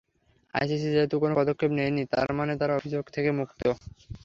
[0.53, 3.61] ICC যেহেতু কোনো পদক্ষেপ নেয়নি, তার মানে তারা অভিযোগ থেকে মুক্ত।